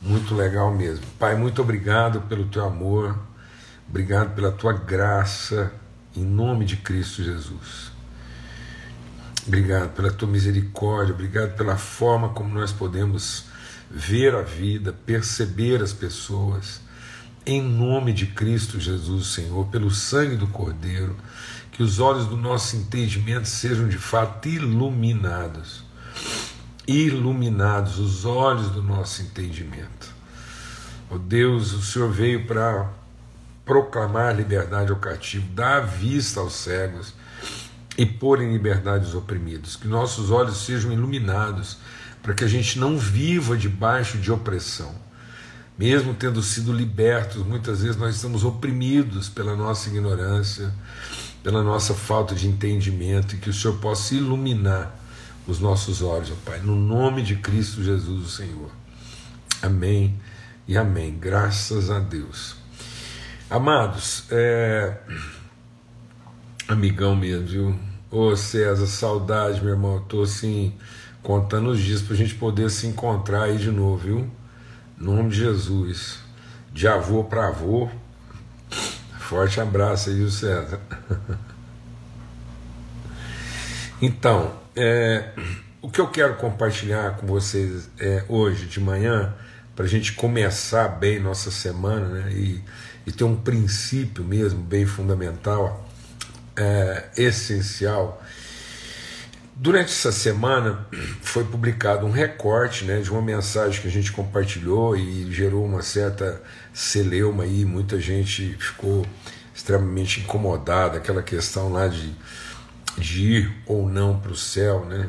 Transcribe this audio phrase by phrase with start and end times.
[0.00, 1.04] Muito legal mesmo.
[1.18, 3.18] Pai, muito obrigado pelo teu amor,
[3.88, 5.72] obrigado pela tua graça,
[6.14, 7.90] em nome de Cristo Jesus.
[9.46, 13.46] Obrigado pela tua misericórdia, obrigado pela forma como nós podemos
[13.90, 16.80] ver a vida, perceber as pessoas.
[17.46, 21.16] Em nome de Cristo Jesus, Senhor, pelo sangue do Cordeiro,
[21.72, 25.85] que os olhos do nosso entendimento sejam de fato iluminados
[26.86, 30.14] iluminados os olhos do nosso entendimento.
[31.10, 32.90] Oh Deus, o Senhor veio para
[33.64, 37.14] proclamar liberdade ao cativo, dar vista aos cegos
[37.98, 39.76] e pôr em liberdade os oprimidos.
[39.76, 41.78] Que nossos olhos sejam iluminados
[42.22, 44.94] para que a gente não viva debaixo de opressão.
[45.78, 50.72] Mesmo tendo sido libertos, muitas vezes nós estamos oprimidos pela nossa ignorância,
[51.42, 55.05] pela nossa falta de entendimento e que o Senhor possa iluminar
[55.46, 58.70] os nossos olhos, ó Pai, no nome de Cristo Jesus, o Senhor.
[59.62, 60.18] Amém
[60.66, 61.16] e amém.
[61.18, 62.56] Graças a Deus.
[63.48, 64.96] Amados, é...
[66.66, 67.78] amigão mesmo, viu?
[68.10, 69.98] Ô César, saudade, meu irmão.
[69.98, 70.74] Estou assim,
[71.22, 74.30] contando os dias para a gente poder se encontrar aí de novo, viu?
[74.98, 76.18] Nome de Jesus.
[76.72, 77.88] De avô para avô.
[79.20, 80.80] Forte abraço aí, viu, César?
[84.00, 85.30] Então, é,
[85.80, 89.34] o que eu quero compartilhar com vocês é, hoje de manhã,
[89.74, 92.62] para a gente começar bem nossa semana né, e,
[93.06, 95.88] e ter um princípio mesmo bem fundamental,
[96.54, 98.22] é, essencial.
[99.54, 100.86] Durante essa semana
[101.22, 105.80] foi publicado um recorte né, de uma mensagem que a gente compartilhou e gerou uma
[105.80, 106.42] certa
[106.74, 109.06] celeuma aí, muita gente ficou
[109.54, 112.14] extremamente incomodada, aquela questão lá de
[112.98, 115.08] de ir ou não para o céu, né?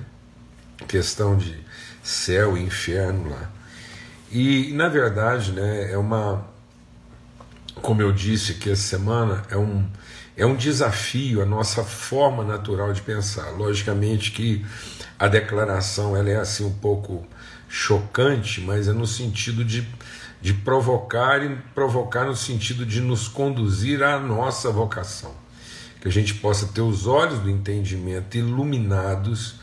[0.87, 1.57] Questão de
[2.03, 3.49] céu e inferno lá.
[4.31, 6.45] E na verdade, né, é uma
[7.75, 9.87] como eu disse que essa semana é um
[10.35, 13.49] é um desafio a nossa forma natural de pensar.
[13.51, 14.65] Logicamente que
[15.17, 17.25] a declaração ela é assim um pouco
[17.67, 19.87] chocante, mas é no sentido de,
[20.39, 25.46] de provocar e provocar no sentido de nos conduzir à nossa vocação
[26.01, 29.55] que a gente possa ter os olhos do entendimento iluminados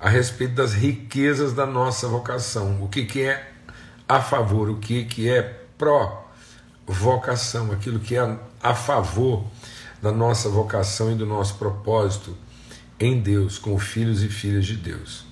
[0.00, 3.52] a respeito das riquezas da nossa vocação, o que, que é
[4.08, 5.42] a favor, o que, que é
[5.76, 9.44] pró-vocação, aquilo que é a favor
[10.00, 12.36] da nossa vocação e do nosso propósito
[12.98, 15.24] em Deus, como filhos e filhas de Deus.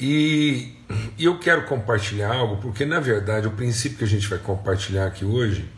[0.00, 0.76] E,
[1.16, 5.06] e eu quero compartilhar algo, porque na verdade o princípio que a gente vai compartilhar
[5.06, 5.68] aqui hoje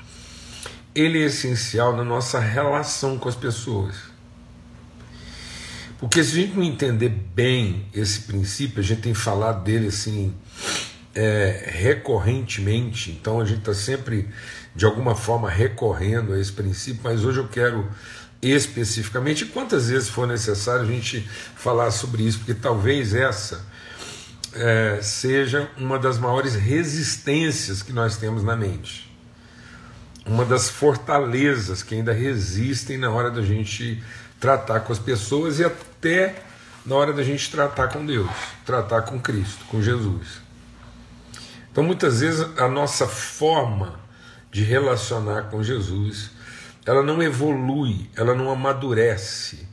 [0.95, 3.95] ele é essencial na nossa relação com as pessoas.
[5.99, 10.35] Porque se a gente não entender bem esse princípio, a gente tem falado dele assim
[11.15, 14.29] é, recorrentemente, então a gente está sempre
[14.75, 17.89] de alguma forma recorrendo a esse princípio, mas hoje eu quero
[18.41, 21.21] especificamente, quantas vezes for necessário a gente
[21.55, 23.67] falar sobre isso, porque talvez essa
[24.55, 29.10] é, seja uma das maiores resistências que nós temos na mente
[30.27, 34.03] uma das fortalezas que ainda resistem na hora da gente
[34.39, 36.43] tratar com as pessoas e até
[36.85, 38.31] na hora da gente tratar com Deus,
[38.65, 40.41] tratar com Cristo, com Jesus.
[41.71, 44.01] Então, muitas vezes, a nossa forma
[44.51, 46.31] de relacionar com Jesus,
[46.85, 49.69] ela não evolui, ela não amadurece,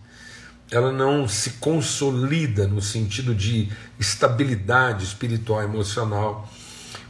[0.70, 6.48] ela não se consolida no sentido de estabilidade espiritual emocional,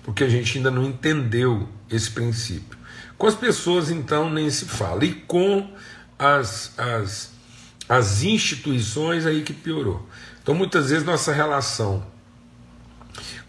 [0.04, 2.77] porque a gente ainda não entendeu esse princípio.
[3.18, 5.04] Com as pessoas, então, nem se fala.
[5.04, 5.70] E com
[6.20, 7.32] as, as,
[7.90, 10.08] as instituições, aí que piorou.
[10.42, 12.06] Então, muitas vezes, nossa relação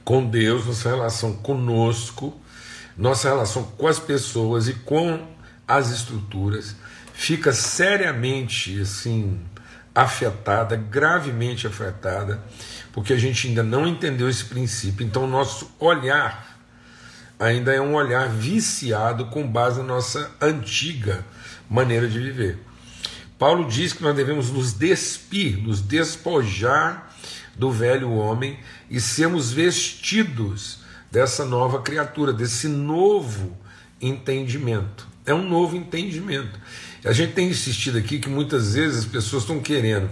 [0.04, 2.34] com Deus, nossa relação conosco,
[2.96, 5.28] nossa relação com as pessoas e com
[5.66, 6.74] as estruturas
[7.12, 9.40] fica seriamente assim
[9.92, 12.40] afetada, gravemente afetada,
[12.92, 15.04] porque a gente ainda não entendeu esse princípio.
[15.04, 16.47] Então, nosso olhar
[17.38, 21.24] ainda é um olhar viciado com base na nossa antiga
[21.70, 22.58] maneira de viver.
[23.38, 27.14] Paulo diz que nós devemos nos despir, nos despojar
[27.56, 28.58] do velho homem
[28.90, 30.80] e sermos vestidos
[31.10, 33.56] dessa nova criatura, desse novo
[34.00, 35.06] entendimento.
[35.24, 36.58] É um novo entendimento.
[37.04, 40.10] A gente tem insistido aqui que muitas vezes as pessoas estão querendo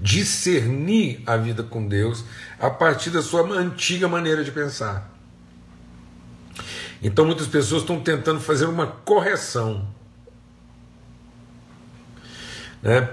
[0.00, 2.24] discernir a vida com Deus
[2.58, 5.15] a partir da sua antiga maneira de pensar.
[7.06, 9.86] Então muitas pessoas estão tentando fazer uma correção.
[12.82, 13.08] Né?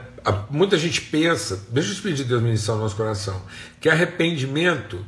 [0.49, 3.39] Muita gente pensa, deixa eu pedir Deus ministrar no nosso coração,
[3.79, 5.05] que arrependimento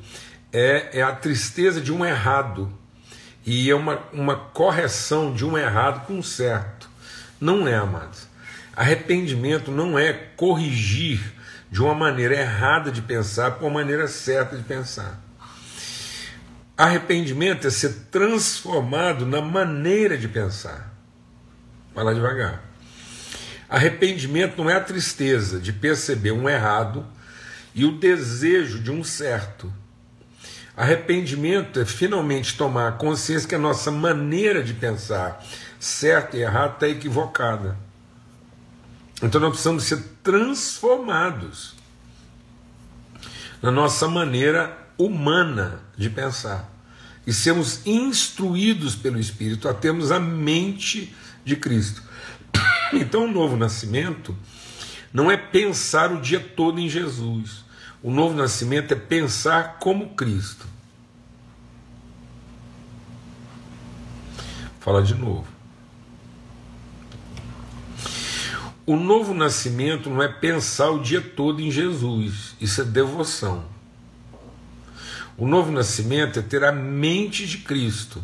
[0.54, 2.72] é, é a tristeza de um errado
[3.44, 6.88] e é uma, uma correção de um errado com um certo.
[7.42, 8.28] Não é, amados.
[8.76, 11.34] Arrependimento não é corrigir
[11.72, 15.25] de uma maneira errada de pensar para uma maneira certa de pensar.
[16.78, 20.94] Arrependimento é ser transformado na maneira de pensar.
[21.94, 22.62] Vai lá devagar.
[23.70, 27.06] Arrependimento não é a tristeza de perceber um errado
[27.74, 29.72] e o desejo de um certo.
[30.76, 35.42] Arrependimento é finalmente tomar consciência que a nossa maneira de pensar,
[35.80, 37.78] certo e errado, está equivocada.
[39.24, 41.74] Então nós precisamos ser transformados
[43.62, 46.72] na nossa maneira humana de pensar
[47.26, 51.14] e sermos instruídos pelo Espírito a termos a mente
[51.44, 52.04] de Cristo.
[52.94, 54.38] Então o novo nascimento
[55.12, 57.66] não é pensar o dia todo em Jesus.
[58.02, 60.68] O novo nascimento é pensar como Cristo.
[64.80, 65.48] Fala de novo.
[68.86, 73.75] O novo nascimento não é pensar o dia todo em Jesus, isso é devoção.
[75.38, 78.24] O novo nascimento é ter a mente de Cristo.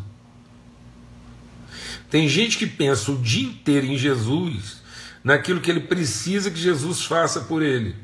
[2.10, 4.82] Tem gente que pensa o dia inteiro em Jesus,
[5.22, 7.94] naquilo que ele precisa que Jesus faça por ele.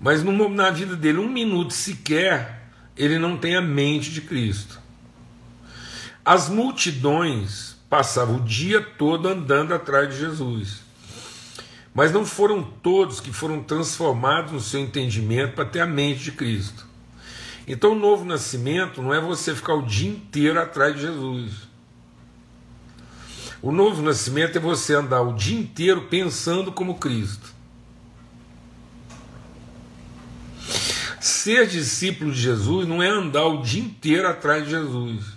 [0.00, 4.78] Mas na vida dele, um minuto sequer, ele não tem a mente de Cristo.
[6.24, 10.80] As multidões passavam o dia todo andando atrás de Jesus.
[11.94, 16.32] Mas não foram todos que foram transformados no seu entendimento para ter a mente de
[16.32, 16.83] Cristo.
[17.66, 21.52] Então, o novo nascimento não é você ficar o dia inteiro atrás de Jesus.
[23.62, 27.54] O novo nascimento é você andar o dia inteiro pensando como Cristo.
[31.18, 35.33] Ser discípulo de Jesus não é andar o dia inteiro atrás de Jesus.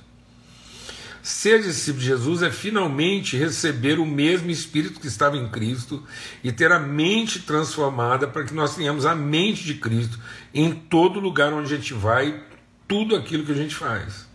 [1.28, 6.02] Ser discípulo de Jesus é finalmente receber o mesmo Espírito que estava em Cristo
[6.42, 10.18] e ter a mente transformada para que nós tenhamos a mente de Cristo
[10.54, 12.42] em todo lugar onde a gente vai,
[12.88, 14.26] tudo aquilo que a gente faz.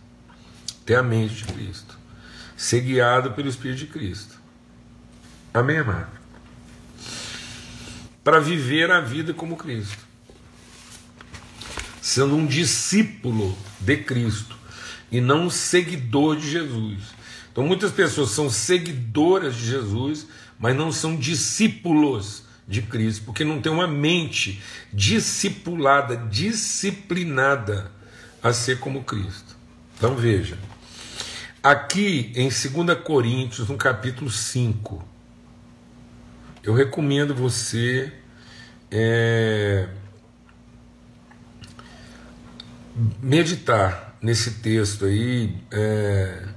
[0.85, 1.97] Ter a mente de Cristo.
[2.55, 4.39] Ser guiado pelo Espírito de Cristo.
[5.51, 6.11] Amém, amado?
[8.23, 9.97] Para viver a vida como Cristo.
[11.99, 14.61] Sendo um discípulo de Cristo
[15.13, 17.03] e não um seguidor de Jesus.
[17.51, 20.25] Então muitas pessoas são seguidoras de Jesus,
[20.57, 24.59] mas não são discípulos de Cristo, porque não tem uma mente
[24.91, 27.91] discipulada, disciplinada
[28.41, 29.55] a ser como Cristo.
[29.95, 30.57] Então veja,
[31.61, 35.07] aqui em 2 Coríntios, no capítulo 5,
[36.63, 38.11] eu recomendo você
[38.89, 39.87] é,
[43.21, 46.47] meditar nesse texto aí é,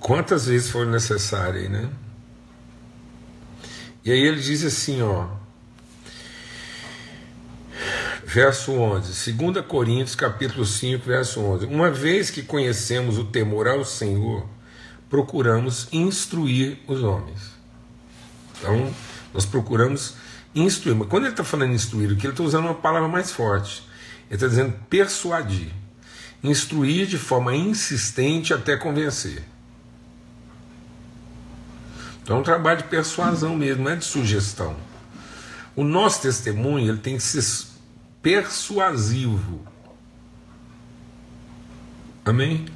[0.00, 1.88] quantas vezes for necessário, né?
[4.04, 5.28] E aí ele diz assim, ó,
[8.24, 13.84] verso 11, 2 Coríntios capítulo 5, verso 11, uma vez que conhecemos o temor ao
[13.84, 14.48] Senhor,
[15.08, 17.54] procuramos instruir os homens.
[18.58, 18.92] Então,
[19.32, 20.14] nós procuramos
[20.54, 23.30] instruir, mas quando ele está falando instruir, que ele está usando é uma palavra mais
[23.30, 23.84] forte,
[24.28, 25.85] ele está dizendo persuadir
[26.42, 29.42] instruir de forma insistente até convencer.
[32.22, 34.76] Então é um trabalho de persuasão mesmo, não é de sugestão.
[35.76, 37.66] O nosso testemunho ele tem que ser
[38.20, 39.64] persuasivo.
[42.24, 42.66] Amém?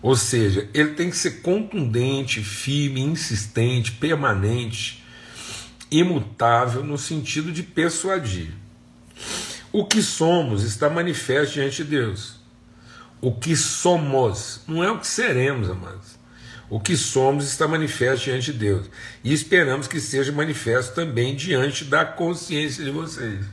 [0.00, 5.04] Ou seja, ele tem que ser contundente, firme, insistente, permanente,
[5.90, 8.54] imutável no sentido de persuadir.
[9.72, 12.34] O que somos está manifesto diante de Deus.
[13.20, 16.18] O que somos, não é o que seremos, amados.
[16.68, 18.86] O que somos está manifesto diante de Deus.
[19.22, 23.44] E esperamos que seja manifesto também diante da consciência de vocês.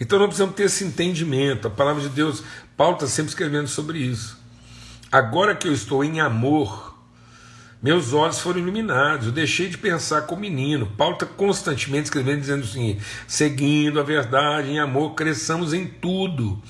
[0.00, 1.68] Então nós precisamos ter esse entendimento.
[1.68, 2.42] A palavra de Deus,
[2.76, 4.38] Paulo está sempre escrevendo sobre isso.
[5.12, 6.89] Agora que eu estou em amor,
[7.82, 10.86] meus olhos foram iluminados, eu deixei de pensar como menino.
[10.98, 16.60] Paulo está constantemente escrevendo, dizendo assim: seguindo a verdade em amor, cresçamos em tudo,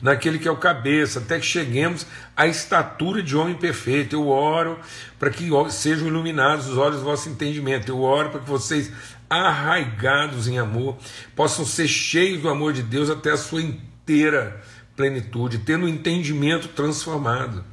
[0.00, 4.14] naquele que é o cabeça, até que cheguemos à estatura de homem perfeito.
[4.14, 4.78] Eu oro
[5.18, 7.88] para que sejam iluminados os olhos do vosso entendimento.
[7.88, 8.92] Eu oro para que vocês,
[9.28, 10.96] arraigados em amor,
[11.34, 14.62] possam ser cheios do amor de Deus até a sua inteira
[14.94, 17.64] plenitude, tendo o entendimento transformado.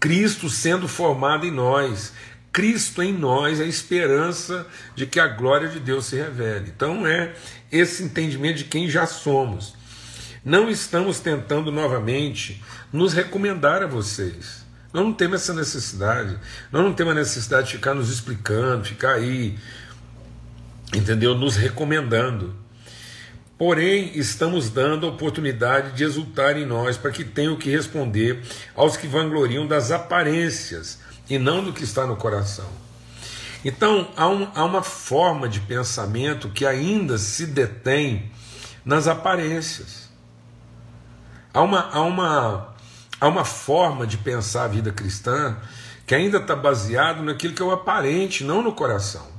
[0.00, 2.12] Cristo sendo formado em nós,
[2.52, 6.72] Cristo em nós, a esperança de que a glória de Deus se revele.
[6.74, 7.34] Então é
[7.70, 9.74] esse entendimento de quem já somos.
[10.44, 12.62] Não estamos tentando novamente
[12.92, 14.66] nos recomendar a vocês.
[14.92, 16.38] Nós não temos essa necessidade.
[16.72, 19.58] Nós não temos a necessidade de ficar nos explicando, ficar aí,
[20.94, 21.34] entendeu?
[21.34, 22.54] Nos recomendando.
[23.58, 28.40] Porém, estamos dando a oportunidade de exultar em nós para que tenham que responder
[28.76, 32.68] aos que vangloriam das aparências e não do que está no coração.
[33.64, 38.30] Então, há, um, há uma forma de pensamento que ainda se detém
[38.84, 40.08] nas aparências.
[41.52, 42.76] Há uma, há uma,
[43.20, 45.56] há uma forma de pensar a vida cristã
[46.06, 49.37] que ainda está baseado naquilo que é o aparente, não no coração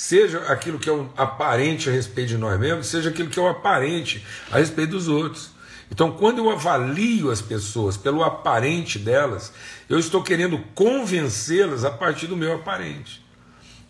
[0.00, 3.42] seja aquilo que é o aparente a respeito de nós mesmos, seja aquilo que é
[3.42, 5.50] o aparente a respeito dos outros.
[5.90, 9.52] Então, quando eu avalio as pessoas pelo aparente delas,
[9.90, 13.22] eu estou querendo convencê-las a partir do meu aparente.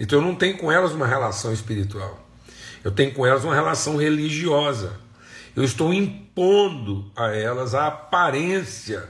[0.00, 2.28] Então, eu não tenho com elas uma relação espiritual,
[2.82, 4.98] eu tenho com elas uma relação religiosa.
[5.54, 9.08] Eu estou impondo a elas a aparência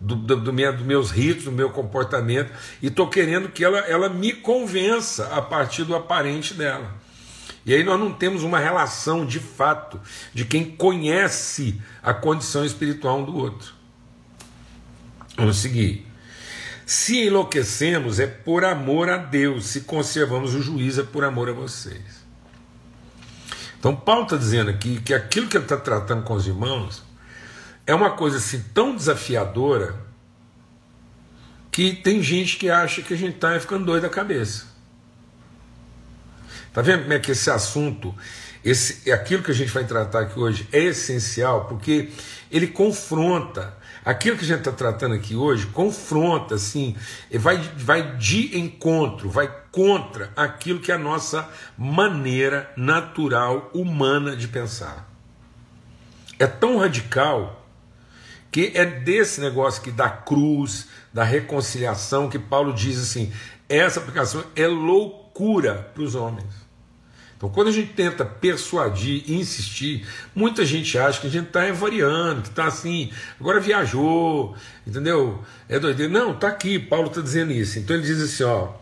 [0.00, 3.78] do, do, do minha, dos meus ritos, do meu comportamento, e estou querendo que ela,
[3.80, 6.94] ela me convença a partir do aparente dela.
[7.66, 10.00] E aí nós não temos uma relação de fato
[10.32, 13.74] de quem conhece a condição espiritual um do outro.
[15.36, 16.06] Vamos seguir.
[16.86, 21.52] Se enlouquecemos é por amor a Deus, se conservamos o juízo é por amor a
[21.52, 22.24] vocês.
[23.78, 27.02] Então Paulo está dizendo aqui que aquilo que ele está tratando com os irmãos
[27.88, 29.96] é uma coisa assim tão desafiadora
[31.72, 34.66] que tem gente que acha que a gente está ficando doido da cabeça.
[36.70, 38.14] Tá vendo como é que esse assunto,
[38.62, 42.10] esse, aquilo que a gente vai tratar aqui hoje é essencial, porque
[42.50, 46.94] ele confronta aquilo que a gente está tratando aqui hoje, confronta assim,
[47.32, 54.46] vai, vai de encontro, vai contra aquilo que é a nossa maneira natural humana de
[54.46, 55.10] pensar.
[56.38, 57.57] É tão radical
[58.50, 63.32] que é desse negócio aqui da cruz, da reconciliação, que Paulo diz assim:
[63.68, 66.68] essa aplicação é loucura para os homens.
[67.36, 71.70] Então, quando a gente tenta persuadir e insistir, muita gente acha que a gente está
[71.70, 75.40] variando, que está assim, agora viajou, entendeu?
[75.68, 76.12] É doideira.
[76.12, 77.78] Não, está aqui, Paulo está dizendo isso.
[77.78, 78.72] Então ele diz assim: ó.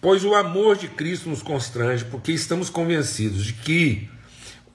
[0.00, 4.08] Pois o amor de Cristo nos constrange, porque estamos convencidos de que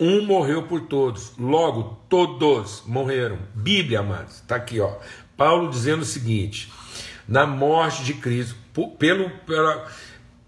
[0.02, 3.38] um morreu por todos, logo todos morreram.
[3.54, 4.98] Bíblia, amados, está aqui, ó.
[5.38, 6.74] Paulo dizendo o seguinte:
[7.28, 8.56] na morte de Cristo,
[8.98, 9.88] pelo, pela,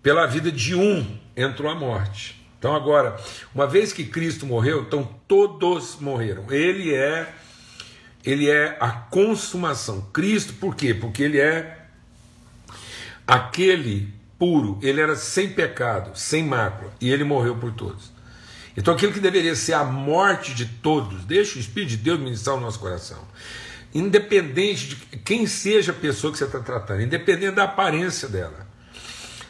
[0.02, 1.06] pela vida de um
[1.38, 2.44] entrou a morte.
[2.58, 3.16] Então, agora,
[3.54, 6.52] uma vez que Cristo morreu, então todos morreram.
[6.52, 7.32] Ele é
[8.26, 10.02] ele é a consumação.
[10.14, 10.94] Cristo, por quê?
[10.94, 11.86] Porque ele é
[13.28, 18.14] aquele puro, ele era sem pecado, sem mácula, e ele morreu por todos.
[18.76, 22.56] Então aquilo que deveria ser a morte de todos, deixa o Espírito de Deus ministrar
[22.56, 23.20] o nosso coração.
[23.94, 28.68] Independente de quem seja a pessoa que você está tratando, independente da aparência dela.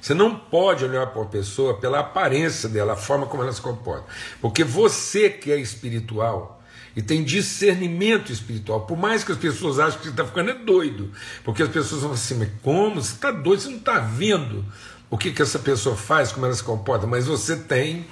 [0.02, 3.62] Você não pode olhar para uma pessoa pela aparência dela, a forma como ela se
[3.62, 4.06] comporta.
[4.42, 6.62] Porque você que é espiritual
[6.94, 10.54] e tem discernimento espiritual, por mais que as pessoas achem que você está ficando é
[10.56, 11.10] doido,
[11.46, 13.02] porque as pessoas vão assim, mas como?
[13.02, 14.66] Você está doido, você não está vendo
[15.10, 18.06] o que, que essa pessoa faz, como ela se comporta, mas você tem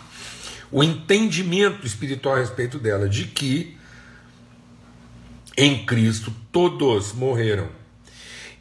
[0.71, 3.77] o entendimento espiritual a respeito dela, de que
[5.57, 7.69] em Cristo todos morreram.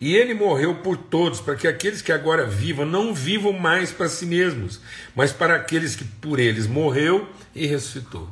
[0.00, 4.08] E ele morreu por todos, para que aqueles que agora vivam não vivam mais para
[4.08, 4.80] si mesmos,
[5.14, 8.28] mas para aqueles que por eles morreu e ressuscitou.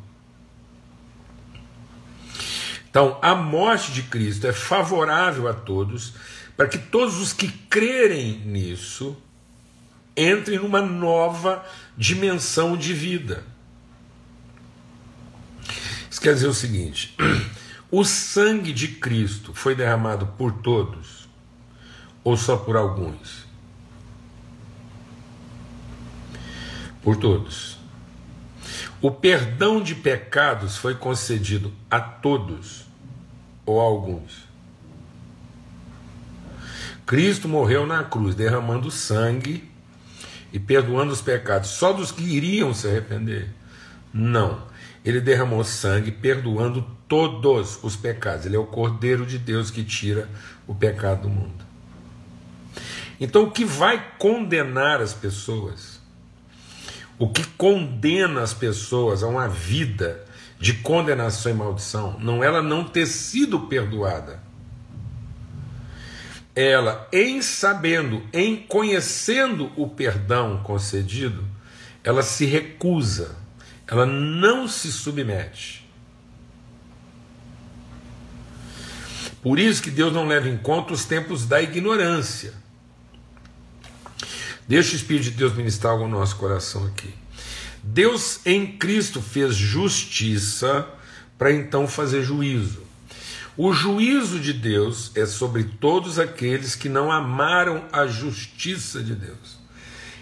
[2.90, 6.14] Então, a morte de Cristo é favorável a todos,
[6.56, 9.16] para que todos os que crerem nisso
[10.16, 11.64] entrem numa nova
[11.96, 13.44] dimensão de vida.
[16.18, 17.14] Isso quer dizer o seguinte:
[17.92, 21.28] o sangue de Cristo foi derramado por todos
[22.24, 23.46] ou só por alguns?
[27.04, 27.78] Por todos.
[29.00, 32.84] O perdão de pecados foi concedido a todos
[33.64, 34.48] ou a alguns?
[37.06, 39.70] Cristo morreu na cruz, derramando sangue
[40.52, 43.54] e perdoando os pecados só dos que iriam se arrepender?
[44.12, 44.66] Não
[45.04, 48.46] ele derramou sangue, perdoando todos os pecados.
[48.46, 50.28] Ele é o Cordeiro de Deus que tira
[50.66, 51.66] o pecado do mundo.
[53.20, 56.00] Então, o que vai condenar as pessoas,
[57.18, 60.24] o que condena as pessoas a uma vida
[60.60, 64.42] de condenação e maldição, não ela não ter sido perdoada,
[66.54, 71.44] ela, em sabendo, em conhecendo o perdão concedido,
[72.02, 73.36] ela se recusa,
[73.88, 75.88] ela não se submete.
[79.42, 82.52] Por isso que Deus não leva em conta os tempos da ignorância.
[84.66, 87.14] Deixa o Espírito de Deus ministrar algo no nosso coração aqui.
[87.82, 90.86] Deus em Cristo fez justiça
[91.38, 92.82] para então fazer juízo.
[93.56, 99.57] O juízo de Deus é sobre todos aqueles que não amaram a justiça de Deus.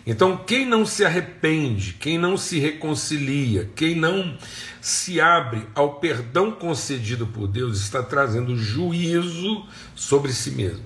[0.06, 4.38] Então, quem não se arrepende, quem não se reconcilia, quem não
[4.80, 10.84] se abre ao perdão concedido por Deus, está trazendo juízo sobre si mesmo.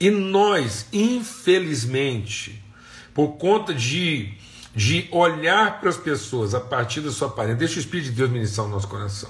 [0.00, 2.64] E nós, infelizmente,
[3.12, 4.32] por conta de,
[4.74, 8.30] de olhar para as pessoas a partir da sua aparência, deixa o Espírito de Deus
[8.30, 9.28] ministrar o nosso coração.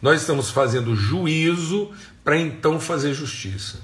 [0.00, 1.90] Nós estamos fazendo juízo
[2.22, 3.80] para então fazer justiça.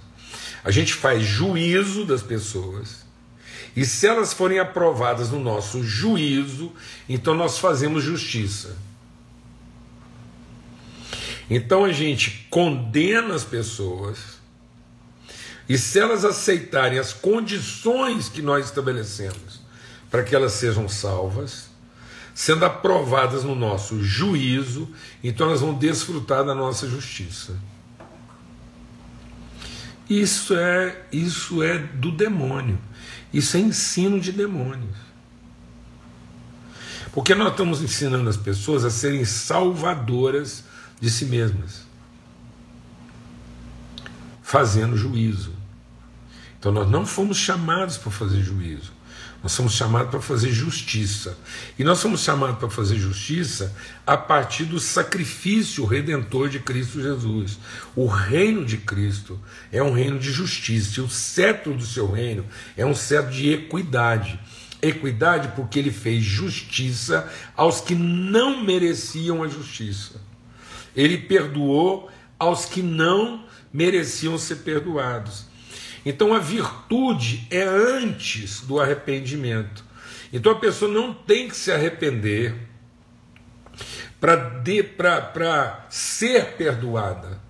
[0.63, 2.98] A gente faz juízo das pessoas
[3.79, 6.73] e se elas forem aprovadas no nosso juízo,
[7.09, 8.77] então nós fazemos justiça.
[11.49, 14.19] Então a gente condena as pessoas,
[15.69, 19.61] e se elas aceitarem as condições que nós estabelecemos
[20.11, 21.69] para que elas sejam salvas,
[22.35, 24.89] sendo aprovadas no nosso juízo,
[25.23, 27.57] então elas vão desfrutar da nossa justiça.
[30.11, 32.88] Isso é isso é do demônio.
[33.33, 34.97] Isso é ensino de demônios.
[37.13, 40.65] Porque nós estamos ensinando as pessoas a serem salvadoras
[41.01, 41.83] de si mesmas,
[44.43, 45.53] fazendo juízo.
[46.59, 48.93] Então nós não fomos chamados para fazer juízo.
[49.49, 51.39] Nós somos chamados para fazer justiça.
[51.79, 53.75] E nós somos chamados para fazer justiça
[54.07, 57.59] a partir do sacrifício redentor de Cristo Jesus.
[57.97, 59.41] O reino de Cristo
[59.73, 61.01] é um reino de justiça.
[61.01, 62.45] E o cetro do seu reino
[62.77, 64.39] é um cetro de equidade.
[64.83, 67.27] Equidade porque ele fez justiça
[67.57, 70.21] aos que não mereciam a justiça.
[70.95, 75.48] Ele perdoou aos que não mereciam ser perdoados.
[76.05, 79.85] Então a virtude é antes do arrependimento.
[80.33, 82.55] Então a pessoa não tem que se arrepender
[84.21, 87.41] para ser perdoada.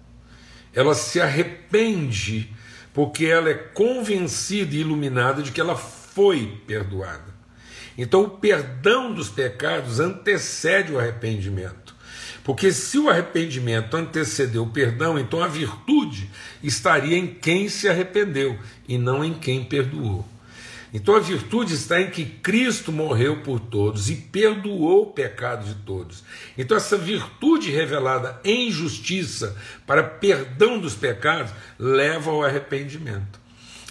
[0.74, 2.52] Ela se arrepende
[2.92, 7.37] porque ela é convencida e iluminada de que ela foi perdoada.
[7.96, 11.96] Então o perdão dos pecados antecede o arrependimento.
[12.44, 16.30] Porque se o arrependimento antecedeu o perdão, então a virtude
[16.62, 20.26] estaria em quem se arrependeu e não em quem perdoou.
[20.92, 25.74] Então a virtude está em que Cristo morreu por todos e perdoou o pecado de
[25.74, 26.24] todos.
[26.56, 33.38] Então essa virtude revelada em justiça para perdão dos pecados leva ao arrependimento.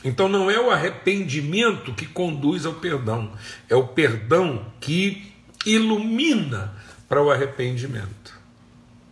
[0.04, 3.32] Então não é o arrependimento que conduz ao perdão,
[3.70, 5.32] é o perdão que
[5.66, 6.74] ilumina
[7.08, 8.38] para o arrependimento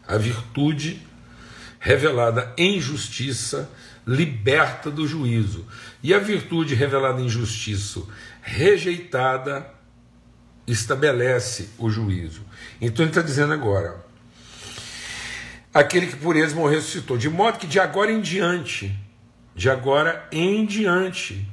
[0.08, 1.02] a virtude
[1.86, 3.70] revelada em justiça
[4.08, 5.68] liberta do juízo,
[6.02, 8.02] e a virtude revelada em justiça
[8.42, 9.70] rejeitada
[10.66, 12.42] estabelece o juízo.
[12.82, 14.04] Então ele está dizendo agora:
[15.72, 18.92] aquele que por eles morreu ressuscitou, de modo que de agora em diante,
[19.56, 21.48] de agora em diante,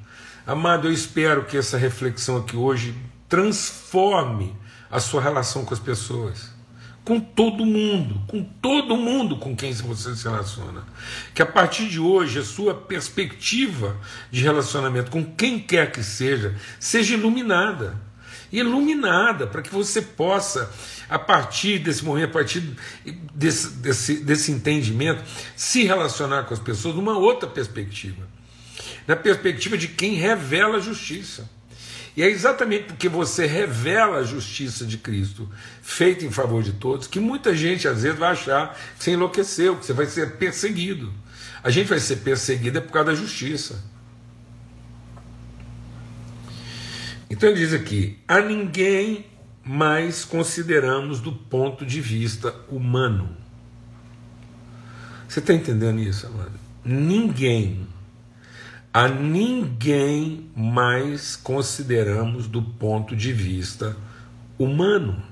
[0.47, 2.95] amado, eu espero que essa reflexão aqui hoje
[3.29, 4.57] transforme
[4.91, 6.52] a sua relação com as pessoas
[7.05, 10.85] com todo mundo, com todo mundo com quem você se relaciona.
[11.35, 13.97] Que a partir de hoje a sua perspectiva
[14.31, 18.01] de relacionamento com quem quer que seja seja iluminada.
[18.53, 20.71] Iluminada, para que você possa,
[21.09, 22.63] a partir desse momento, a partir
[23.35, 25.25] desse, desse, desse entendimento,
[25.57, 28.29] se relacionar com as pessoas numa outra perspectiva
[29.07, 31.49] na perspectiva de quem revela a justiça.
[32.17, 35.49] E é exatamente porque você revela a justiça de Cristo,
[35.81, 39.77] feita em favor de todos, que muita gente às vezes vai achar que você enlouqueceu,
[39.77, 41.13] que você vai ser perseguido.
[41.63, 43.83] A gente vai ser perseguido é por causa da justiça.
[47.31, 49.27] Então ele diz aqui: a ninguém
[49.65, 53.37] mais consideramos do ponto de vista humano.
[55.27, 56.53] Você está entendendo isso, amado?
[56.85, 57.87] Ninguém
[58.93, 63.97] a ninguém mais consideramos do ponto de vista
[64.59, 65.23] humano.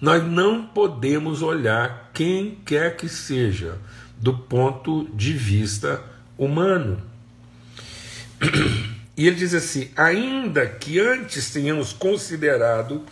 [0.00, 3.78] Nós não podemos olhar quem quer que seja
[4.18, 6.02] do ponto de vista
[6.36, 7.00] humano.
[9.16, 13.04] E ele diz assim: ainda que antes tenhamos considerado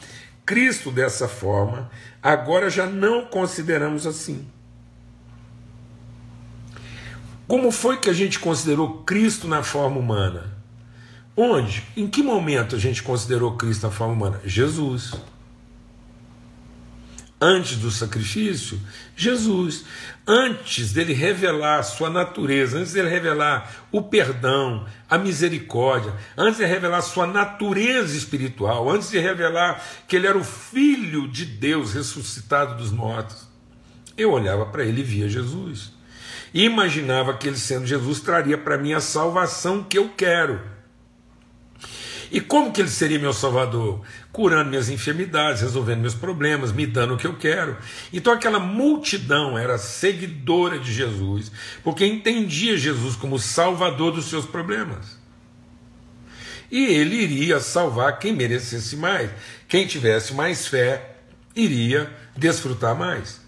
[0.46, 1.90] Cristo dessa forma,
[2.22, 4.48] agora já não consideramos assim.
[7.48, 10.54] Como foi que a gente considerou Cristo na forma humana?
[11.34, 11.82] Onde?
[11.96, 14.40] Em que momento a gente considerou Cristo na forma humana?
[14.44, 15.14] Jesus.
[17.40, 18.78] Antes do sacrifício,
[19.16, 19.86] Jesus.
[20.26, 27.00] Antes dele revelar sua natureza, antes dele revelar o perdão, a misericórdia, antes de revelar
[27.00, 32.90] sua natureza espiritual, antes de revelar que ele era o Filho de Deus ressuscitado dos
[32.90, 33.48] mortos,
[34.18, 35.96] eu olhava para ele e via Jesus.
[36.52, 40.60] Imaginava que ele, sendo Jesus, traria para mim a salvação que eu quero.
[42.30, 44.02] E como que ele seria meu salvador?
[44.32, 47.76] Curando minhas enfermidades, resolvendo meus problemas, me dando o que eu quero.
[48.12, 51.50] Então aquela multidão era seguidora de Jesus,
[51.82, 55.18] porque entendia Jesus como salvador dos seus problemas.
[56.70, 59.30] E ele iria salvar quem merecesse mais.
[59.66, 61.16] Quem tivesse mais fé
[61.56, 63.40] iria desfrutar mais.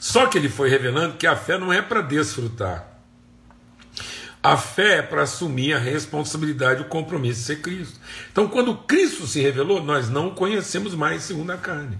[0.00, 2.86] Só que ele foi revelando que a fé não é para desfrutar.
[4.42, 7.98] A fé é para assumir a responsabilidade, o compromisso de ser Cristo.
[8.30, 11.98] Então, quando Cristo se revelou, nós não conhecemos mais segundo a carne.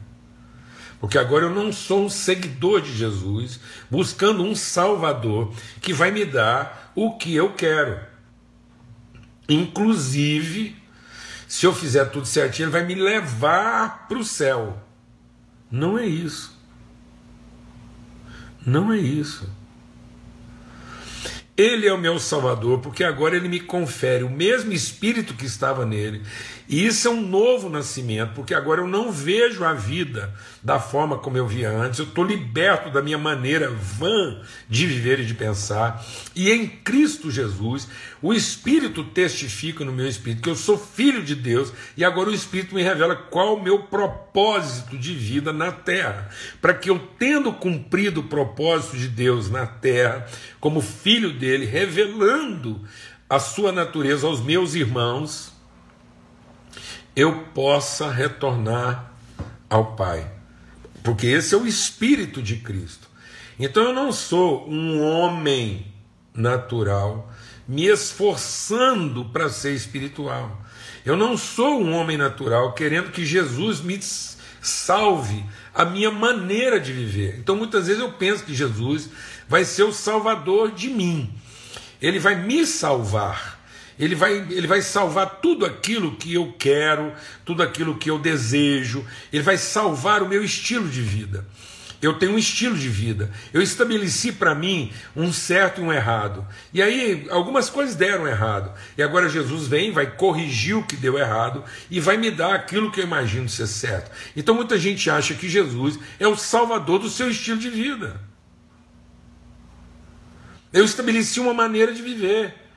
[1.00, 3.60] Porque agora eu não sou um seguidor de Jesus,
[3.90, 8.00] buscando um Salvador que vai me dar o que eu quero.
[9.48, 10.76] Inclusive,
[11.46, 14.82] se eu fizer tudo certinho, ele vai me levar para o céu.
[15.70, 16.57] Não é isso.
[18.68, 19.48] Não é isso.
[21.56, 25.86] Ele é o meu Salvador, porque agora ele me confere o mesmo Espírito que estava
[25.86, 26.22] nele.
[26.68, 31.16] E isso é um novo nascimento, porque agora eu não vejo a vida da forma
[31.16, 35.32] como eu via antes, eu estou liberto da minha maneira vã de viver e de
[35.32, 36.04] pensar.
[36.36, 37.88] E em Cristo Jesus,
[38.20, 42.34] o Espírito testifica no meu espírito que eu sou filho de Deus, e agora o
[42.34, 46.28] Espírito me revela qual o meu propósito de vida na terra,
[46.60, 50.26] para que eu, tendo cumprido o propósito de Deus na terra,
[50.60, 52.84] como filho dele, revelando
[53.26, 55.56] a sua natureza aos meus irmãos,
[57.18, 59.12] eu possa retornar
[59.68, 60.30] ao Pai.
[61.02, 63.08] Porque esse é o espírito de Cristo.
[63.58, 65.84] Então eu não sou um homem
[66.32, 67.28] natural
[67.66, 70.64] me esforçando para ser espiritual.
[71.04, 73.98] Eu não sou um homem natural querendo que Jesus me
[74.62, 77.40] salve a minha maneira de viver.
[77.40, 79.10] Então muitas vezes eu penso que Jesus
[79.48, 81.34] vai ser o salvador de mim.
[82.00, 83.57] Ele vai me salvar.
[83.98, 87.12] Ele vai, ele vai salvar tudo aquilo que eu quero,
[87.44, 89.04] tudo aquilo que eu desejo.
[89.32, 91.44] Ele vai salvar o meu estilo de vida.
[92.00, 93.30] Eu tenho um estilo de vida.
[93.52, 96.46] Eu estabeleci para mim um certo e um errado.
[96.72, 98.72] E aí algumas coisas deram errado.
[98.96, 102.92] E agora Jesus vem, vai corrigir o que deu errado e vai me dar aquilo
[102.92, 104.12] que eu imagino ser certo.
[104.36, 108.20] Então muita gente acha que Jesus é o salvador do seu estilo de vida.
[110.72, 112.67] Eu estabeleci uma maneira de viver.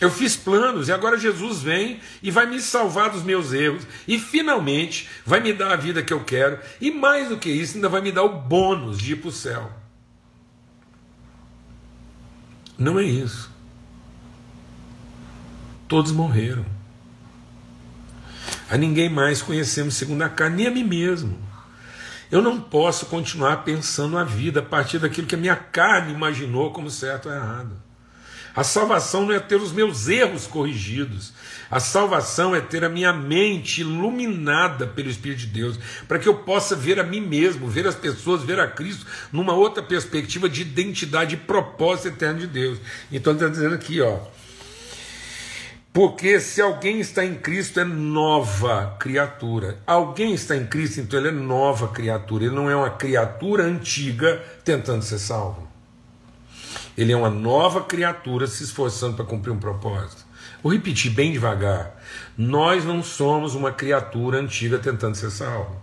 [0.00, 4.18] Eu fiz planos e agora Jesus vem e vai me salvar dos meus erros e
[4.18, 7.88] finalmente vai me dar a vida que eu quero e mais do que isso, ainda
[7.88, 9.70] vai me dar o bônus de ir para o céu.
[12.76, 13.50] Não é isso.
[15.86, 16.64] Todos morreram.
[18.68, 21.38] A ninguém mais conhecemos segundo a carne, nem a mim mesmo.
[22.30, 26.72] Eu não posso continuar pensando a vida a partir daquilo que a minha carne imaginou
[26.72, 27.81] como certo ou errado.
[28.54, 31.32] A salvação não é ter os meus erros corrigidos.
[31.70, 36.34] A salvação é ter a minha mente iluminada pelo Espírito de Deus, para que eu
[36.34, 40.60] possa ver a mim mesmo, ver as pessoas, ver a Cristo numa outra perspectiva de
[40.60, 42.78] identidade e propósito eterno de Deus.
[43.10, 44.18] Então está dizendo aqui, ó.
[45.94, 49.78] Porque se alguém está em Cristo é nova criatura.
[49.86, 52.44] Alguém está em Cristo, então ele é nova criatura.
[52.44, 55.71] Ele não é uma criatura antiga tentando ser salvo.
[56.96, 60.24] Ele é uma nova criatura se esforçando para cumprir um propósito.
[60.62, 62.00] Vou repetir bem devagar.
[62.36, 65.80] Nós não somos uma criatura antiga tentando ser salvo.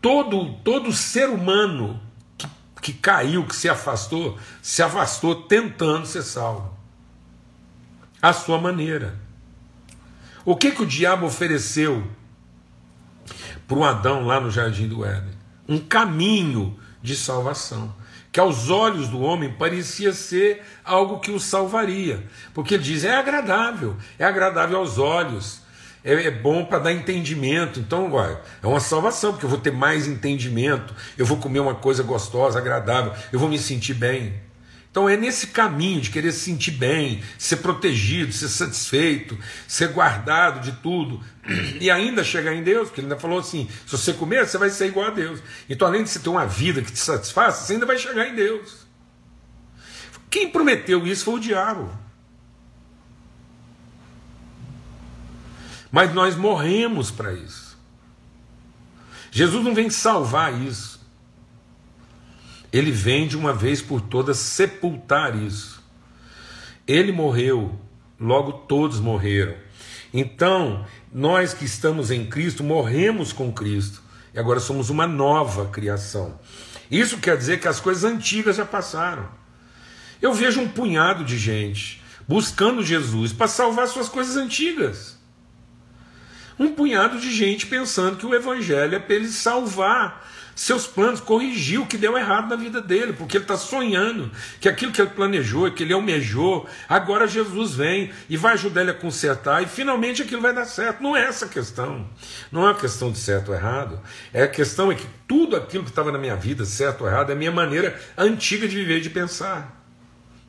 [0.00, 2.00] Todo, todo ser humano
[2.36, 2.48] que,
[2.80, 6.76] que caiu, que se afastou, se afastou tentando ser salvo.
[8.20, 9.18] À sua maneira.
[10.44, 12.04] O que, que o diabo ofereceu
[13.66, 15.34] para o Adão lá no jardim do Éden?
[15.68, 17.94] Um caminho de salvação
[18.30, 22.22] que aos olhos do homem parecia ser algo que o salvaria,
[22.54, 25.62] porque ele diz: é agradável, é agradável aos olhos,
[26.04, 27.80] é, é bom para dar entendimento.
[27.80, 31.74] Então, ué, é uma salvação, porque eu vou ter mais entendimento, eu vou comer uma
[31.74, 34.47] coisa gostosa, agradável, eu vou me sentir bem.
[34.98, 40.60] Então é nesse caminho de querer se sentir bem, ser protegido, ser satisfeito, ser guardado
[40.60, 41.22] de tudo
[41.80, 44.70] e ainda chegar em Deus, porque ele ainda falou assim: se você comer, você vai
[44.70, 45.40] ser igual a Deus.
[45.70, 48.34] Então, além de você ter uma vida que te satisfaça, você ainda vai chegar em
[48.34, 48.88] Deus.
[50.28, 51.96] Quem prometeu isso foi o diabo.
[55.92, 57.78] Mas nós morremos para isso.
[59.30, 60.97] Jesus não vem salvar isso.
[62.72, 65.82] Ele vem de uma vez por todas sepultar isso.
[66.86, 67.78] Ele morreu,
[68.20, 69.54] logo todos morreram.
[70.12, 74.02] Então, nós que estamos em Cristo, morremos com Cristo.
[74.34, 76.38] E agora somos uma nova criação.
[76.90, 79.28] Isso quer dizer que as coisas antigas já passaram.
[80.20, 85.18] Eu vejo um punhado de gente buscando Jesus para salvar suas coisas antigas
[86.58, 91.80] um punhado de gente pensando que o evangelho é para ele salvar seus planos, corrigir
[91.80, 94.28] o que deu errado na vida dele, porque ele está sonhando
[94.60, 98.90] que aquilo que ele planejou, que ele almejou, agora Jesus vem e vai ajudar ele
[98.90, 101.00] a consertar e finalmente aquilo vai dar certo.
[101.00, 102.04] Não é essa a questão.
[102.50, 104.00] Não é uma questão de certo ou errado.
[104.34, 107.30] É a questão é que tudo aquilo que estava na minha vida, certo ou errado,
[107.30, 109.80] é a minha maneira antiga de viver e de pensar.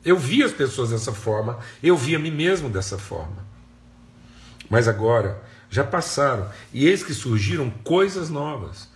[0.04, 3.46] Eu vi as pessoas dessa forma, eu vi a mim mesmo dessa forma.
[4.68, 8.89] Mas agora já passaram, e eis que surgiram coisas novas.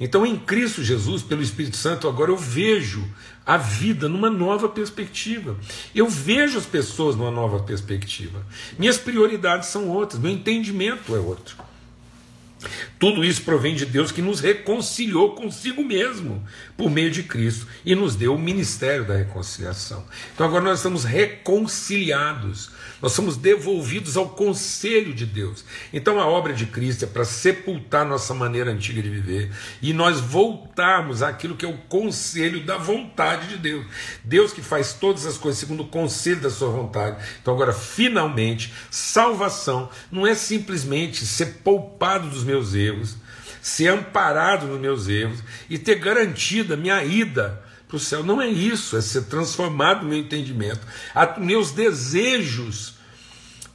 [0.00, 3.06] Então, em Cristo Jesus, pelo Espírito Santo, agora eu vejo
[3.44, 5.58] a vida numa nova perspectiva.
[5.94, 8.44] Eu vejo as pessoas numa nova perspectiva.
[8.78, 11.56] Minhas prioridades são outras, meu entendimento é outro.
[13.00, 16.44] Tudo isso provém de Deus que nos reconciliou consigo mesmo
[16.76, 20.04] por meio de Cristo e nos deu o ministério da reconciliação.
[20.34, 25.64] Então agora nós estamos reconciliados nós somos devolvidos ao conselho de Deus.
[25.92, 30.20] Então a obra de Cristo é para sepultar nossa maneira antiga de viver e nós
[30.20, 33.86] voltarmos àquilo que é o conselho da vontade de Deus.
[34.22, 37.16] Deus que faz todas as coisas segundo o conselho da sua vontade.
[37.40, 42.89] Então agora, finalmente, salvação não é simplesmente ser poupado dos meus erros,
[43.60, 48.22] ser amparado nos meus erros e ter garantida minha ida para o céu.
[48.22, 50.80] Não é isso, é ser transformado no meu entendimento.
[51.14, 52.94] A, meus desejos.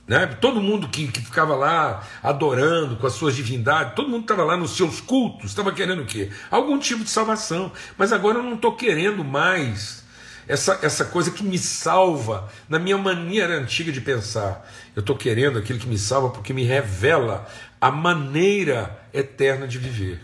[0.08, 0.25] Né?
[0.39, 4.56] Todo mundo que, que ficava lá adorando com as suas divindades, todo mundo estava lá
[4.56, 6.30] nos seus cultos, estava querendo o quê?
[6.49, 7.71] Algum tipo de salvação.
[7.97, 10.06] Mas agora eu não estou querendo mais
[10.47, 14.69] essa, essa coisa que me salva na minha maneira antiga de pensar.
[14.95, 17.47] Eu estou querendo aquilo que me salva porque me revela
[17.82, 20.21] a maneira eterna de viver.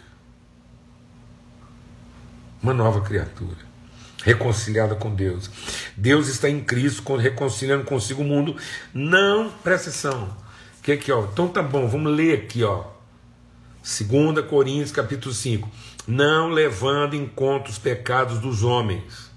[2.61, 3.57] Uma nova criatura
[4.23, 5.49] reconciliada com Deus.
[5.97, 8.55] Deus está em Cristo, reconciliando consigo o mundo.
[8.93, 10.37] Não, presta atenção.
[10.83, 11.23] Que aqui, ó.
[11.23, 12.85] Então tá bom, vamos ler aqui, ó.
[13.83, 15.69] 2 Coríntios capítulo 5.
[16.07, 19.30] Não levando em conta os pecados dos homens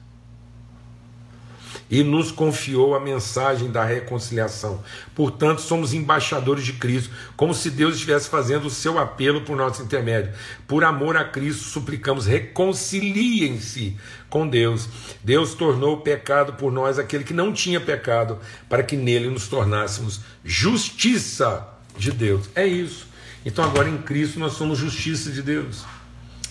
[1.91, 4.83] e nos confiou a mensagem da reconciliação.
[5.15, 9.83] Portanto, somos embaixadores de Cristo, como se Deus estivesse fazendo o seu apelo por nosso
[9.83, 10.33] intermédio.
[10.67, 13.97] Por amor a Cristo, suplicamos, reconciliem-se
[14.29, 14.89] com Deus.
[15.23, 19.49] Deus tornou o pecado por nós aquele que não tinha pecado, para que nele nos
[19.49, 22.49] tornássemos justiça de Deus.
[22.55, 23.07] É isso.
[23.45, 25.85] Então, agora em Cristo, nós somos justiça de Deus.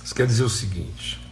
[0.03, 1.22] Isso quer dizer o seguinte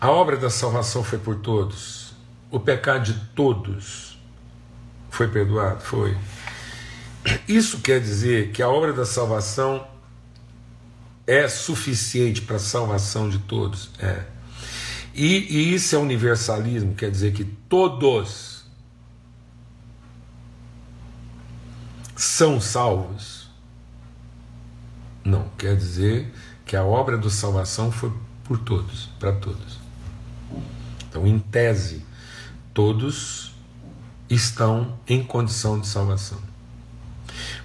[0.00, 2.14] a obra da salvação foi por todos.
[2.50, 4.18] O pecado de todos
[5.10, 5.82] foi perdoado?
[5.82, 6.16] Foi.
[7.46, 9.86] Isso quer dizer que a obra da salvação
[11.26, 13.90] é suficiente para a salvação de todos?
[13.98, 14.24] É.
[15.14, 18.64] E, e isso é universalismo, quer dizer que todos
[22.16, 23.50] são salvos?
[25.24, 26.32] Não, quer dizer
[26.64, 28.12] que a obra da salvação foi
[28.44, 29.79] por todos, para todos.
[31.20, 32.02] Então, em tese,
[32.72, 33.52] todos
[34.28, 36.38] estão em condição de salvação.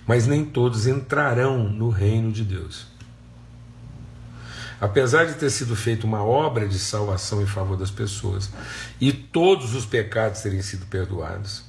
[0.06, 2.88] Mas nem todos entrarão no reino de Deus.
[4.82, 8.50] Apesar de ter sido feita uma obra de salvação em favor das pessoas
[9.00, 11.64] e todos os pecados terem sido perdoados,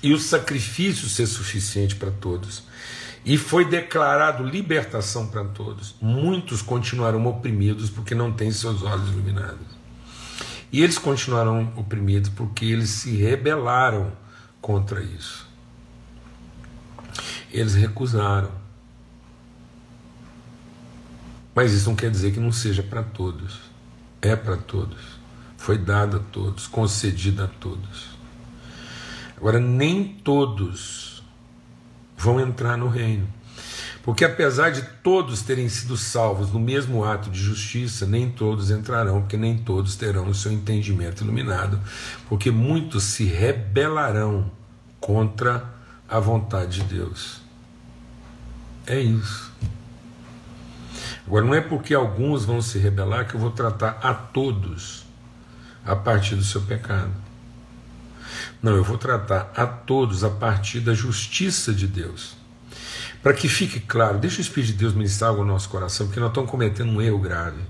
[0.00, 2.62] e o sacrifício ser suficiente para todos,
[3.24, 9.81] e foi declarado libertação para todos, muitos continuarão oprimidos porque não têm seus olhos iluminados.
[10.72, 14.10] E eles continuarão oprimidos porque eles se rebelaram
[14.60, 15.46] contra isso.
[17.52, 18.50] Eles recusaram.
[21.54, 23.60] Mas isso não quer dizer que não seja para todos.
[24.22, 25.20] É para todos.
[25.58, 28.16] Foi dado a todos, concedido a todos.
[29.36, 31.22] Agora, nem todos
[32.16, 33.28] vão entrar no reino.
[34.02, 39.20] Porque apesar de todos terem sido salvos no mesmo ato de justiça, nem todos entrarão,
[39.20, 41.78] porque nem todos terão o seu entendimento iluminado,
[42.28, 44.50] porque muitos se rebelarão
[45.00, 45.72] contra
[46.08, 47.40] a vontade de Deus.
[48.86, 49.52] É isso.
[51.24, 55.04] Agora, não é porque alguns vão se rebelar que eu vou tratar a todos
[55.84, 57.12] a partir do seu pecado.
[58.60, 62.41] Não, eu vou tratar a todos a partir da justiça de Deus.
[63.22, 66.18] Para que fique claro, deixa o Espírito de Deus ministrar algo no nosso coração, porque
[66.18, 67.62] nós estamos cometendo um erro grave.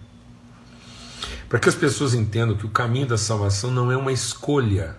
[1.48, 4.96] Para que as pessoas entendam que o caminho da salvação não é uma escolha.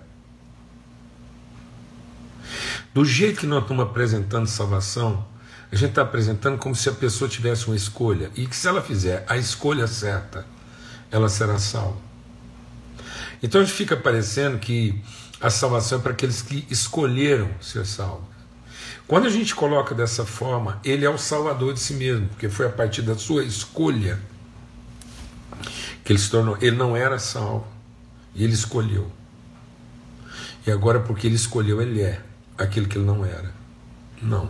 [2.93, 5.25] Do jeito que nós estamos apresentando salvação,
[5.71, 8.79] a gente está apresentando como se a pessoa tivesse uma escolha e que se ela
[8.79, 10.45] fizer a escolha certa,
[11.09, 11.97] ela será salva.
[13.41, 15.03] Então a gente fica parecendo que
[15.41, 18.32] a salvação é para aqueles que escolheram ser salvos.
[19.07, 22.65] Quando a gente coloca dessa forma, ele é o salvador de si mesmo, porque foi
[22.65, 24.19] a partir da sua escolha
[26.03, 26.57] que ele se tornou.
[26.61, 27.67] Ele não era salvo,
[28.33, 29.11] e ele escolheu.
[30.65, 32.21] E agora, porque ele escolheu, ele é
[32.57, 33.51] aquilo que ele não era.
[34.21, 34.49] Não.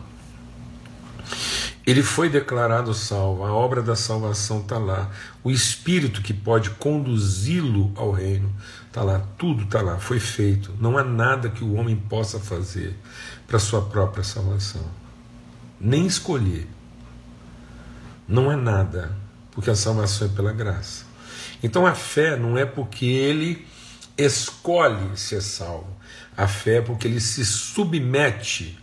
[1.85, 5.11] Ele foi declarado salvo, a obra da salvação está lá,
[5.43, 8.53] o Espírito que pode conduzi-lo ao reino
[8.93, 10.71] está lá, tudo está lá, foi feito.
[10.79, 12.95] Não há nada que o homem possa fazer
[13.47, 14.85] para sua própria salvação,
[15.81, 16.67] nem escolher.
[18.27, 19.17] Não é nada,
[19.51, 21.05] porque a salvação é pela graça.
[21.63, 23.65] Então a fé não é porque ele
[24.15, 25.89] escolhe ser salvo,
[26.37, 28.77] a fé é porque ele se submete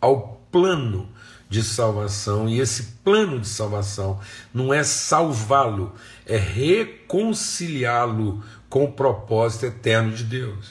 [0.00, 1.08] ao plano
[1.48, 4.20] de salvação, e esse plano de salvação
[4.54, 5.92] não é salvá-lo,
[6.24, 8.44] é reconciliá-lo
[8.76, 10.68] com o propósito eterno de Deus.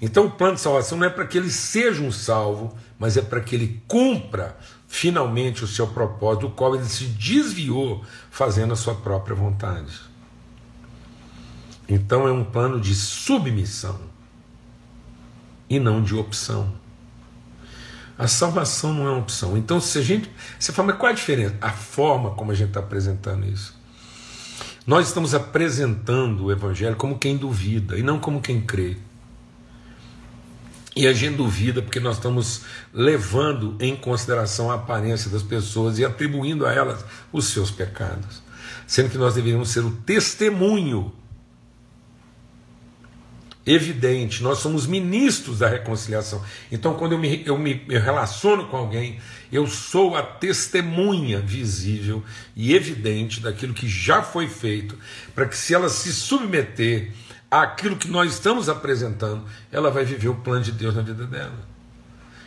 [0.00, 3.20] Então o plano de salvação não é para que ele seja um salvo, mas é
[3.20, 4.56] para que ele cumpra
[4.88, 10.00] finalmente o seu propósito, do qual ele se desviou fazendo a sua própria vontade.
[11.86, 14.00] Então é um plano de submissão
[15.68, 16.72] e não de opção.
[18.16, 19.54] A salvação não é uma opção.
[19.54, 20.30] Então, se a gente.
[20.58, 21.58] Você fala, mas qual a diferença?
[21.60, 23.79] A forma como a gente está apresentando isso.
[24.90, 28.96] Nós estamos apresentando o Evangelho como quem duvida e não como quem crê.
[30.96, 36.04] E a gente duvida porque nós estamos levando em consideração a aparência das pessoas e
[36.04, 38.42] atribuindo a elas os seus pecados.
[38.84, 41.12] Sendo que nós deveríamos ser o testemunho
[43.66, 46.42] evidente, nós somos ministros da reconciliação.
[46.72, 49.20] Então, quando eu me, eu me eu relaciono com alguém,
[49.52, 52.22] eu sou a testemunha visível
[52.56, 54.96] e evidente daquilo que já foi feito,
[55.34, 57.12] para que se ela se submeter
[57.50, 61.68] àquilo que nós estamos apresentando, ela vai viver o plano de Deus na vida dela.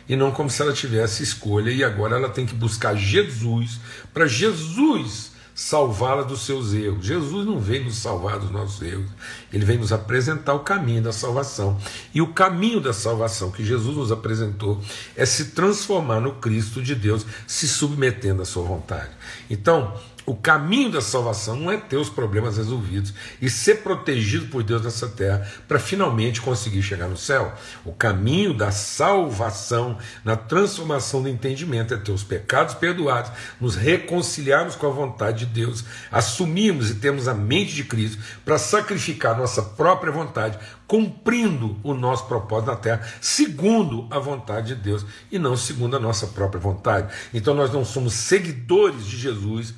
[0.08, 3.80] E não como se ela tivesse escolha e agora ela tem que buscar Jesus,
[4.12, 7.06] para Jesus salvá-la dos seus erros.
[7.06, 9.08] Jesus não vem nos salvar dos nossos erros,
[9.52, 11.78] ele vem nos apresentar o caminho da salvação.
[12.12, 14.80] E o caminho da salvação que Jesus nos apresentou
[15.14, 19.10] é se transformar no Cristo de Deus, se submetendo à sua vontade.
[19.48, 19.94] Então,
[20.26, 24.82] o caminho da salvação não é ter os problemas resolvidos e ser protegido por Deus
[24.82, 27.52] nessa terra para finalmente conseguir chegar no céu.
[27.84, 34.74] O caminho da salvação, na transformação do entendimento, é ter os pecados perdoados, nos reconciliarmos
[34.76, 39.62] com a vontade de Deus, assumirmos e termos a mente de Cristo para sacrificar nossa
[39.62, 45.54] própria vontade, cumprindo o nosso propósito na terra, segundo a vontade de Deus e não
[45.56, 47.12] segundo a nossa própria vontade.
[47.34, 49.74] Então nós não somos seguidores de Jesus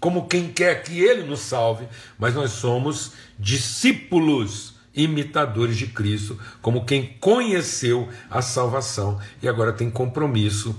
[0.00, 1.86] como quem quer que ele nos salve,
[2.18, 9.90] mas nós somos discípulos, imitadores de Cristo, como quem conheceu a salvação e agora tem
[9.90, 10.74] compromisso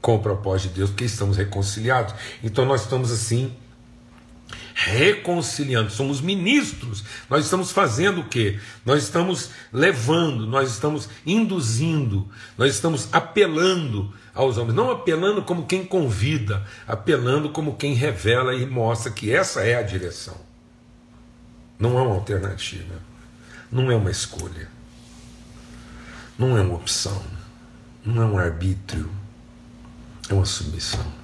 [0.00, 2.14] com o propósito de Deus, porque estamos reconciliados.
[2.42, 3.54] Então nós estamos assim
[4.74, 7.04] reconciliando, somos ministros.
[7.28, 8.58] Nós estamos fazendo o quê?
[8.84, 15.84] Nós estamos levando, nós estamos induzindo, nós estamos apelando aos homens, não apelando como quem
[15.84, 20.36] convida, apelando como quem revela e mostra que essa é a direção.
[21.78, 22.94] Não é uma alternativa,
[23.70, 24.68] não é uma escolha,
[26.38, 27.22] não é uma opção,
[28.04, 29.10] não é um arbítrio,
[30.28, 31.22] é uma submissão.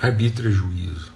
[0.00, 1.12] Arbítrio é juízo.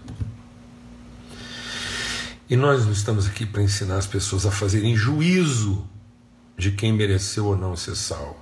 [2.49, 5.87] E nós não estamos aqui para ensinar as pessoas a fazerem juízo
[6.57, 8.38] de quem mereceu ou não ser salvo.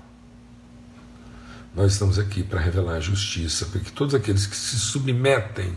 [1.76, 5.76] Nós estamos aqui para revelar a justiça, porque todos aqueles que se submetem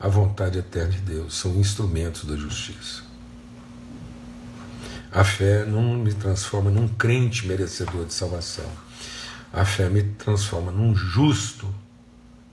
[0.00, 3.04] à vontade eterna de Deus são instrumentos da justiça.
[5.12, 8.68] A fé não me transforma num crente merecedor de salvação.
[9.52, 11.72] a fé me transforma num justo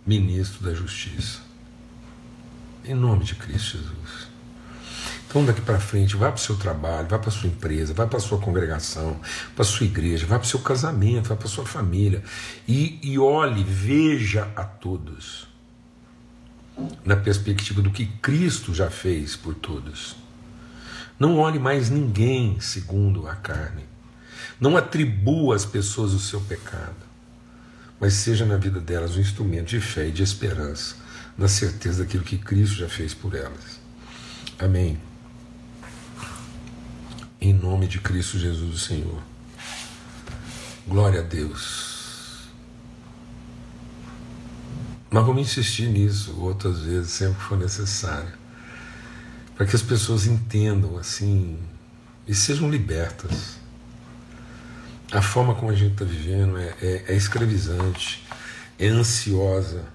[0.05, 1.39] ministro da justiça.
[2.85, 4.34] Em nome de Cristo Jesus.
[5.35, 8.07] Então, daqui para frente, vá para o seu trabalho, vá para a sua empresa, vá
[8.07, 9.19] para a sua congregação,
[9.53, 12.23] para a sua igreja, vá para o seu casamento, vá para a sua família
[12.65, 15.45] e, e olhe, veja a todos
[17.03, 20.15] na perspectiva do que Cristo já fez por todos.
[21.19, 23.83] Não olhe mais ninguém segundo a carne.
[24.57, 26.95] Não atribua às pessoas o seu pecado,
[27.99, 30.95] mas seja na vida delas um instrumento de fé e de esperança,
[31.37, 33.81] na certeza daquilo que Cristo já fez por elas.
[34.57, 34.97] Amém.
[37.45, 39.21] Em nome de Cristo Jesus, o Senhor.
[40.87, 42.49] Glória a Deus.
[45.11, 48.33] Mas vamos insistir nisso outras vezes, sempre que for necessário,
[49.55, 51.59] para que as pessoas entendam assim
[52.27, 53.59] e sejam libertas.
[55.11, 58.25] A forma como a gente está vivendo é, é, é escravizante,
[58.79, 59.85] é ansiosa.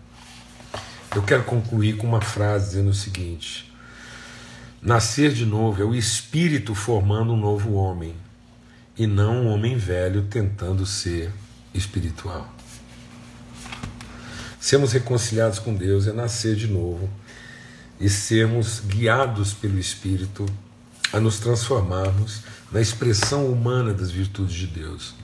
[1.17, 3.70] Eu quero concluir com uma frase dizendo o seguinte:
[4.83, 8.15] Nascer de novo é o espírito formando um novo homem,
[8.97, 11.31] e não um homem velho tentando ser
[11.75, 12.51] espiritual.
[14.59, 17.11] Sermos reconciliados com Deus é nascer de novo
[18.01, 20.47] e sermos guiados pelo Espírito
[21.13, 22.41] a nos transformarmos
[22.73, 25.15] na expressão humana das virtudes de Deus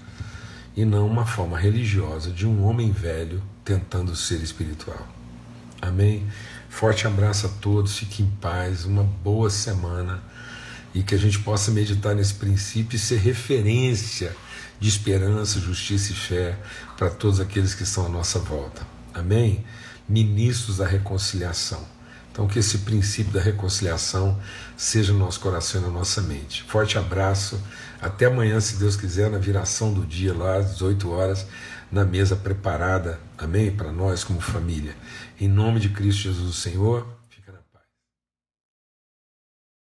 [0.77, 5.07] e não uma forma religiosa de um homem velho tentando ser espiritual.
[5.81, 6.27] Amém?
[6.77, 10.23] Forte abraço a todos, fique em paz, uma boa semana
[10.95, 14.37] e que a gente possa meditar nesse princípio e ser referência
[14.79, 16.59] de esperança, justiça e fé
[16.99, 18.87] para todos aqueles que estão à nossa volta.
[19.15, 19.65] Amém?
[20.07, 21.83] Ministros da reconciliação.
[22.31, 24.39] Então, que esse princípio da reconciliação
[24.77, 26.63] seja no nosso coração e na nossa mente.
[26.65, 27.59] Forte abraço.
[28.03, 31.47] Até amanhã, se Deus quiser, na viração do dia, lá às 18 horas,
[31.97, 33.71] na mesa preparada, amém?
[33.71, 34.95] Para nós como família.
[35.41, 37.16] Em nome de Cristo Jesus, Senhor.